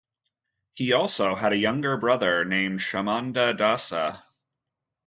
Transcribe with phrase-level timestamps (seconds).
[0.73, 4.23] He also had a younger brother named Shyamananda Dasa.